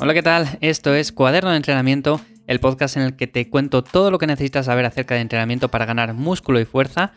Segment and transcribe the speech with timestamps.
[0.00, 0.58] Hola, ¿qué tal?
[0.62, 4.26] Esto es Cuaderno de Entrenamiento, el podcast en el que te cuento todo lo que
[4.26, 7.12] necesitas saber acerca de entrenamiento para ganar músculo y fuerza.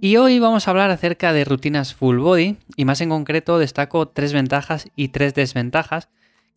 [0.00, 4.08] Y hoy vamos a hablar acerca de rutinas full body y más en concreto destaco
[4.08, 6.08] tres ventajas y tres desventajas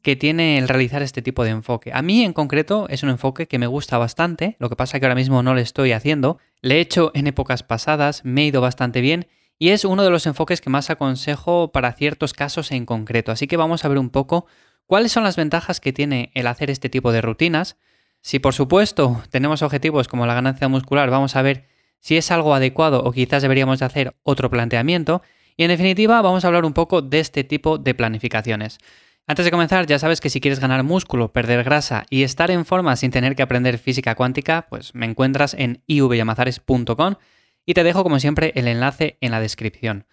[0.02, 1.91] que tiene el realizar este tipo de enfoque.
[1.94, 5.05] A mí en concreto es un enfoque que me gusta bastante, lo que pasa que
[5.05, 6.40] ahora mismo no lo estoy haciendo.
[6.62, 9.27] Le he hecho en épocas pasadas, me he ido bastante bien
[9.60, 13.32] y es uno de los enfoques que más aconsejo para ciertos casos en concreto.
[13.32, 14.46] Así que vamos a ver un poco
[14.91, 17.77] ¿Cuáles son las ventajas que tiene el hacer este tipo de rutinas?
[18.20, 21.70] Si por supuesto tenemos objetivos como la ganancia muscular, vamos a ver
[22.02, 25.22] si es algo adecuado o quizás deberíamos de hacer otro planteamiento.
[25.55, 28.80] Y en definitiva vamos a hablar un poco de este tipo de planificaciones.
[29.27, 32.66] Antes de comenzar, ya sabes que si quieres ganar músculo, perder grasa y estar en
[32.66, 37.16] forma sin tener que aprender física cuántica, pues me encuentras en ivyamazares.com
[37.66, 40.05] y te dejo como siempre el enlace en la descripción.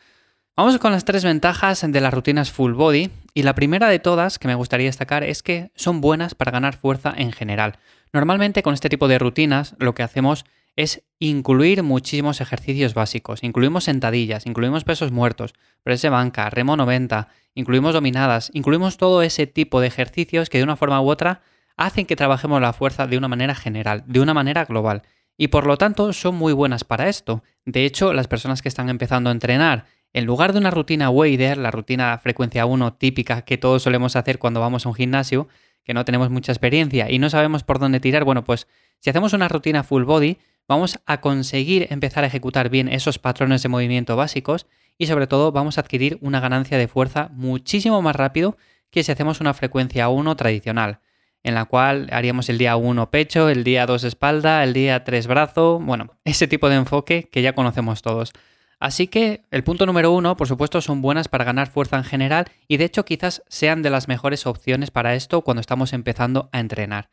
[0.56, 4.38] Vamos con las tres ventajas de las rutinas full body y la primera de todas
[4.38, 7.78] que me gustaría destacar es que son buenas para ganar fuerza en general.
[8.12, 10.44] Normalmente con este tipo de rutinas lo que hacemos
[10.78, 13.42] es incluir muchísimos ejercicios básicos.
[13.42, 17.26] Incluimos sentadillas, incluimos pesos muertos, press banca, remo 90,
[17.56, 21.40] incluimos dominadas, incluimos todo ese tipo de ejercicios que de una forma u otra
[21.76, 25.02] hacen que trabajemos la fuerza de una manera general, de una manera global.
[25.36, 27.42] Y por lo tanto son muy buenas para esto.
[27.64, 31.58] De hecho, las personas que están empezando a entrenar en lugar de una rutina wader,
[31.58, 35.48] la rutina frecuencia 1 típica que todos solemos hacer cuando vamos a un gimnasio,
[35.82, 38.68] que no tenemos mucha experiencia y no sabemos por dónde tirar, bueno, pues
[39.00, 43.62] si hacemos una rutina full body, vamos a conseguir empezar a ejecutar bien esos patrones
[43.62, 44.66] de movimiento básicos
[44.98, 48.56] y sobre todo vamos a adquirir una ganancia de fuerza muchísimo más rápido
[48.90, 51.00] que si hacemos una frecuencia 1 tradicional,
[51.42, 55.26] en la cual haríamos el día 1 pecho, el día 2 espalda, el día 3
[55.26, 58.32] brazo, bueno, ese tipo de enfoque que ya conocemos todos.
[58.80, 62.46] Así que el punto número uno, por supuesto, son buenas para ganar fuerza en general
[62.68, 66.60] y de hecho quizás sean de las mejores opciones para esto cuando estamos empezando a
[66.60, 67.08] entrenar.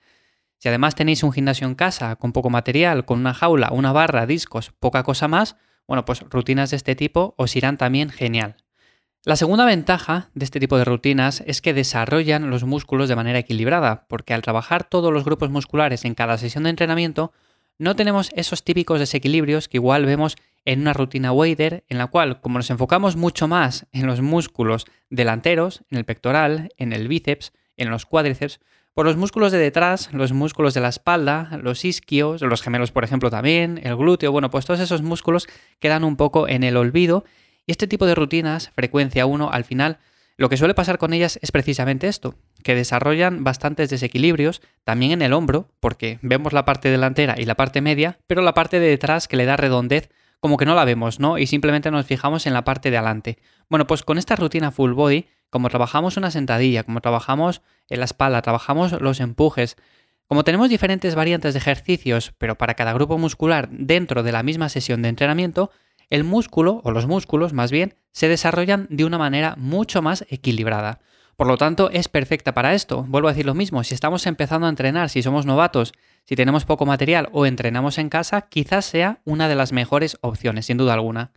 [0.58, 4.26] Si además tenéis un gimnasio en casa con poco material, con una jaula, una barra,
[4.26, 5.58] discos, poca cosa más,
[5.88, 8.58] bueno, pues rutinas de este tipo os irán también genial.
[9.24, 13.40] La segunda ventaja de este tipo de rutinas es que desarrollan los músculos de manera
[13.40, 17.34] equilibrada, porque al trabajar todos los grupos musculares en cada sesión de entrenamiento,
[17.78, 22.40] no tenemos esos típicos desequilibrios que igual vemos en una rutina wader en la cual,
[22.40, 27.52] como nos enfocamos mucho más en los músculos delanteros, en el pectoral, en el bíceps,
[27.78, 28.60] en los cuádriceps,
[28.95, 33.03] por los músculos de detrás, los músculos de la espalda, los isquios, los gemelos, por
[33.03, 35.47] ejemplo, también, el glúteo, bueno, pues todos esos músculos
[35.79, 37.25] quedan un poco en el olvido.
[37.67, 40.00] Y este tipo de rutinas, frecuencia 1, al final,
[40.38, 45.22] lo que suele pasar con ellas es precisamente esto, que desarrollan bastantes desequilibrios, también en
[45.23, 48.88] el hombro, porque vemos la parte delantera y la parte media, pero la parte de
[48.88, 50.09] detrás que le da redondez
[50.45, 51.39] como que no la vemos, ¿no?
[51.39, 53.39] Y simplemente nos fijamos en la parte de adelante.
[53.67, 58.06] Bueno, pues con esta rutina full body, como trabajamos una sentadilla, como trabajamos en la
[58.06, 59.75] espalda, trabajamos los empujes,
[60.28, 64.69] como tenemos diferentes variantes de ejercicios, pero para cada grupo muscular dentro de la misma
[64.69, 65.72] sesión de entrenamiento,
[66.11, 71.00] el músculo, o los músculos más bien, se desarrollan de una manera mucho más equilibrada.
[71.35, 73.03] Por lo tanto, es perfecta para esto.
[73.07, 76.66] Vuelvo a decir lo mismo, si estamos empezando a entrenar, si somos novatos, si tenemos
[76.66, 80.94] poco material o entrenamos en casa, quizás sea una de las mejores opciones, sin duda
[80.94, 81.31] alguna.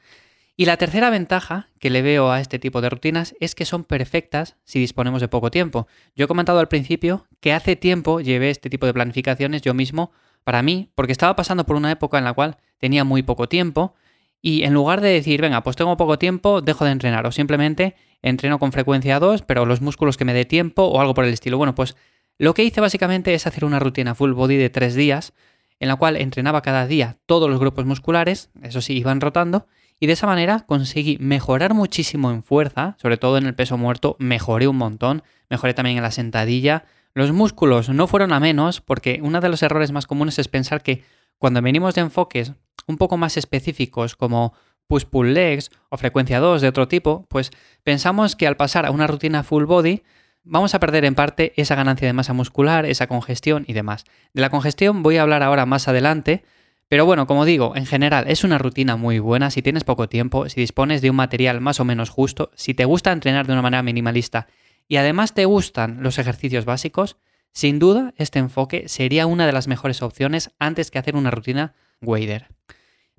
[0.57, 3.85] Y la tercera ventaja que le veo a este tipo de rutinas es que son
[3.85, 5.87] perfectas si disponemos de poco tiempo.
[6.17, 10.11] Yo he comentado al principio que hace tiempo llevé este tipo de planificaciones yo mismo
[10.43, 13.95] para mí, porque estaba pasando por una época en la cual tenía muy poco tiempo
[14.41, 17.97] y en lugar de decir, venga, pues tengo poco tiempo, dejo de entrenar o simplemente
[18.23, 21.33] entreno con frecuencia 2, pero los músculos que me dé tiempo o algo por el
[21.33, 21.59] estilo.
[21.59, 21.97] Bueno, pues
[22.39, 25.33] lo que hice básicamente es hacer una rutina full body de tres días,
[25.81, 29.67] en la cual entrenaba cada día todos los grupos musculares, eso sí, iban rotando,
[30.01, 34.17] y de esa manera conseguí mejorar muchísimo en fuerza, sobre todo en el peso muerto,
[34.19, 36.85] mejoré un montón, mejoré también en la sentadilla.
[37.15, 40.83] Los músculos no fueron a menos, porque uno de los errores más comunes es pensar
[40.83, 41.05] que
[41.39, 42.53] cuando venimos de enfoques
[42.87, 44.55] un poco más específicos como
[44.89, 47.51] push-pull legs o frecuencia 2 de otro tipo, pues
[47.83, 50.03] pensamos que al pasar a una rutina full body
[50.43, 54.05] vamos a perder en parte esa ganancia de masa muscular, esa congestión y demás.
[54.33, 56.45] De la congestión voy a hablar ahora más adelante,
[56.89, 60.49] pero bueno, como digo, en general es una rutina muy buena si tienes poco tiempo,
[60.49, 63.63] si dispones de un material más o menos justo, si te gusta entrenar de una
[63.63, 64.47] manera minimalista
[64.89, 67.19] y además te gustan los ejercicios básicos,
[67.53, 71.75] sin duda este enfoque sería una de las mejores opciones antes que hacer una rutina
[72.01, 72.49] wader.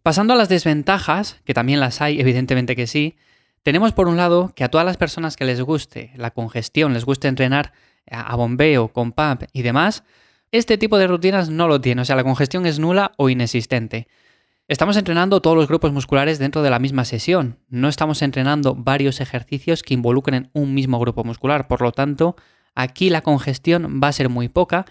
[0.04, 3.16] Pasando a las desventajas, que también las hay, evidentemente que sí,
[3.64, 7.06] tenemos por un lado que a todas las personas que les guste la congestión, les
[7.06, 7.74] guste entrenar
[8.10, 10.04] a bombeo, con pump y demás,
[10.52, 14.08] este tipo de rutinas no lo tiene, o sea, la congestión es nula o inexistente.
[14.70, 19.20] Estamos entrenando todos los grupos musculares dentro de la misma sesión, no estamos entrenando varios
[19.20, 22.36] ejercicios que involucren un mismo grupo muscular, por lo tanto,
[22.76, 24.86] aquí la congestión va a ser muy poca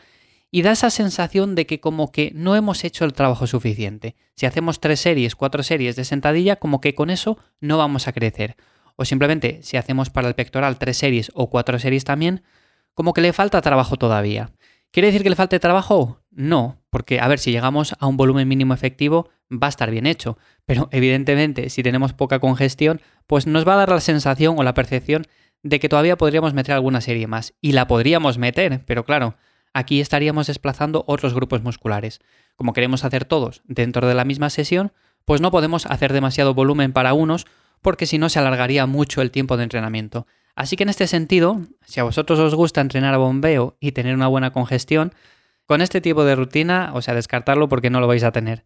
[0.51, 4.17] y da esa sensación de que como que no hemos hecho el trabajo suficiente.
[4.35, 8.13] Si hacemos tres series, cuatro series de sentadilla, como que con eso no vamos a
[8.13, 8.57] crecer.
[8.97, 12.43] O simplemente si hacemos para el pectoral tres series o cuatro series también,
[12.95, 14.51] como que le falta trabajo todavía.
[14.91, 16.21] ¿Quiere decir que le falte trabajo?
[16.31, 20.07] No, porque a ver, si llegamos a un volumen mínimo efectivo, va a estar bien
[20.07, 20.39] hecho.
[20.65, 24.75] Pero evidentemente, si tenemos poca congestión, pues nos va a dar la sensación o la
[24.75, 25.25] percepción
[25.63, 27.55] de que todavía podríamos meter alguna serie más.
[27.61, 29.37] Y la podríamos meter, pero claro,
[29.75, 32.21] aquí estaríamos desplazando otros grupos musculares.
[32.57, 34.93] Como queremos hacer todos dentro de la misma sesión,
[35.25, 37.47] pues no podemos hacer demasiado volumen para unos
[37.83, 40.27] porque si no se alargaría mucho el tiempo de entrenamiento.
[40.59, 44.17] Así que en este sentido, si a vosotros os gusta entrenar a bombeo y tener
[44.17, 45.13] una buena congestión,
[45.67, 48.65] con este tipo de rutina, o sea, descartarlo porque no lo vais a tener.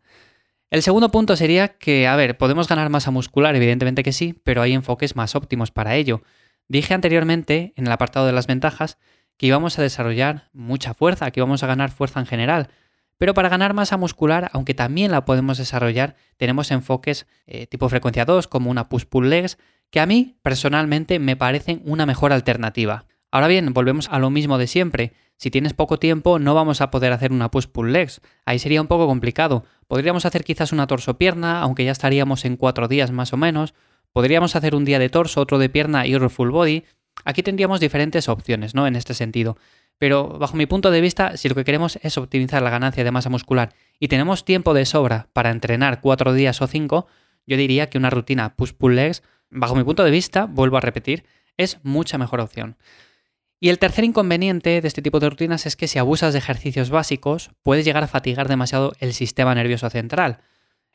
[0.71, 4.63] El segundo punto sería que, a ver, podemos ganar masa muscular, evidentemente que sí, pero
[4.63, 6.23] hay enfoques más óptimos para ello.
[6.67, 8.97] Dije anteriormente, en el apartado de las ventajas,
[9.37, 12.71] que íbamos a desarrollar mucha fuerza, que íbamos a ganar fuerza en general.
[13.19, 18.25] Pero para ganar masa muscular, aunque también la podemos desarrollar, tenemos enfoques eh, tipo frecuencia
[18.25, 19.59] 2, como una push-pull legs,
[19.93, 23.05] que a mí personalmente me parecen una mejor alternativa.
[23.31, 25.13] Ahora bien, volvemos a lo mismo de siempre.
[25.37, 28.23] Si tienes poco tiempo, no vamos a poder hacer una push-pull legs.
[28.47, 29.65] Ahí sería un poco complicado.
[29.87, 33.75] Podríamos hacer quizás una torso-pierna, aunque ya estaríamos en cuatro días más o menos.
[34.13, 36.85] Podríamos hacer un día de torso, otro de pierna y otro full body.
[37.27, 38.87] Aquí tendríamos diferentes opciones, ¿no?
[38.87, 39.59] En este sentido.
[39.99, 43.11] Pero bajo mi punto de vista, si lo que queremos es optimizar la ganancia de
[43.11, 47.07] masa muscular y tenemos tiempo de sobra para entrenar cuatro días o cinco,
[47.47, 51.25] yo diría que una rutina push-pull legs, bajo mi punto de vista, vuelvo a repetir,
[51.57, 52.77] es mucha mejor opción.
[53.61, 56.91] Y el tercer inconveniente de este tipo de rutinas es que si abusas de ejercicios
[56.91, 60.41] básicos, puedes llegar a fatigar demasiado el sistema nervioso central.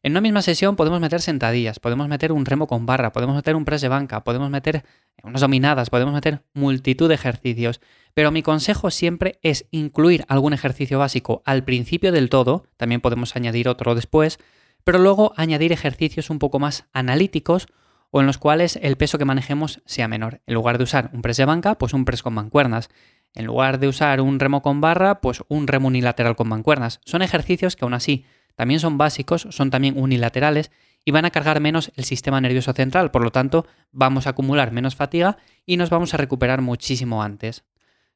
[0.04, 3.56] En una misma sesión podemos meter sentadillas, podemos meter un remo con barra, podemos meter
[3.56, 4.84] un press de banca, podemos meter
[5.24, 7.80] unas dominadas, podemos meter multitud de ejercicios,
[8.14, 13.36] pero mi consejo siempre es incluir algún ejercicio básico al principio del todo, también podemos
[13.36, 14.40] añadir otro después,
[14.84, 17.68] pero luego añadir ejercicios un poco más analíticos
[18.12, 20.42] o en los cuales el peso que manejemos sea menor.
[20.46, 22.90] En lugar de usar un press de banca, pues un press con mancuernas.
[23.34, 27.02] En lugar de usar un remo con barra, pues un remo unilateral con mancuernas.
[27.06, 28.26] Son ejercicios que aún así
[28.56, 30.72] también son básicos, son también unilaterales
[31.06, 34.72] y van a cargar menos el sistema nervioso central, por lo tanto vamos a acumular
[34.72, 37.64] menos fatiga y nos vamos a recuperar muchísimo antes.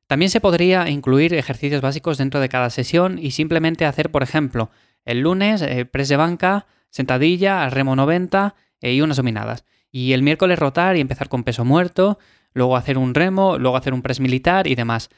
[0.07, 4.71] También se podría incluir ejercicios básicos dentro de cada sesión y simplemente hacer, por ejemplo,
[5.05, 9.63] el lunes eh, press de banca, sentadilla, remo 90 eh, y unas dominadas.
[9.91, 12.17] Y el miércoles rotar y empezar con peso muerto,
[12.53, 15.09] luego hacer un remo, luego hacer un press militar y demás.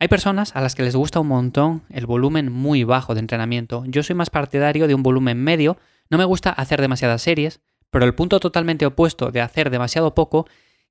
[0.00, 3.84] Hay personas a las que les gusta un montón el volumen muy bajo de entrenamiento.
[3.86, 5.76] Yo soy más partidario de un volumen medio,
[6.08, 7.60] no me gusta hacer demasiadas series,
[7.90, 10.46] pero el punto totalmente opuesto de hacer demasiado poco,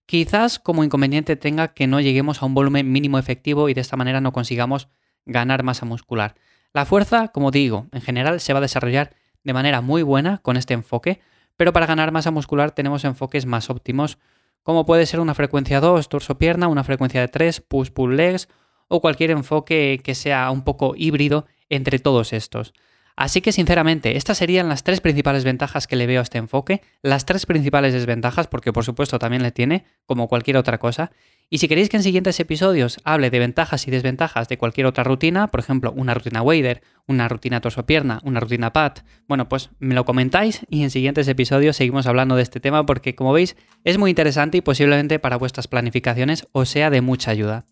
[0.06, 3.98] quizás como inconveniente tenga que no lleguemos a un volumen mínimo efectivo y de esta
[3.98, 4.90] manera no consigamos
[5.26, 6.36] ganar masa muscular.
[6.74, 10.58] La fuerza, como digo, en general se va a desarrollar de manera muy buena con
[10.58, 11.22] este enfoque,
[11.58, 14.18] pero para ganar masa muscular tenemos enfoques más óptimos,
[14.64, 18.48] como puede ser una frecuencia 2, torso-pierna, una frecuencia de 3, push-pull legs,
[18.88, 22.74] o cualquier enfoque que sea un poco híbrido entre todos estos.
[23.18, 26.84] Así que sinceramente, estas serían las tres principales ventajas que le veo a este enfoque,
[27.02, 31.12] las tres principales desventajas, porque por supuesto también le tiene, como cualquier otra cosa.
[31.50, 35.04] Y si queréis que en siguientes episodios hable de ventajas y desventajas de cualquier otra
[35.04, 39.96] rutina, por ejemplo, una rutina wader, una rutina torso-pierna, una rutina pat, bueno, pues me
[39.96, 43.98] lo comentáis y en siguientes episodios seguimos hablando de este tema porque, como veis, es
[43.98, 47.66] muy interesante y posiblemente para vuestras planificaciones os sea de mucha ayuda.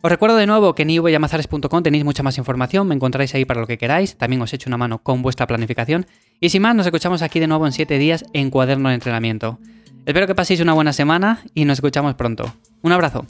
[0.00, 3.60] Os recuerdo de nuevo que en ivyamazares.com tenéis mucha más información, me encontráis ahí para
[3.60, 6.06] lo que queráis, también os echo una mano con vuestra planificación.
[6.40, 9.58] Y sin más, nos escuchamos aquí de nuevo en 7 días en Cuaderno de Entrenamiento.
[10.06, 12.54] Espero que paséis una buena semana y nos escuchamos pronto.
[12.82, 13.26] Un abrazo.